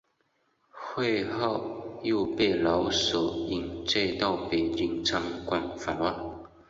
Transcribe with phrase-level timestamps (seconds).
[0.71, 6.41] 会后又被老舍引介到北京参观访问。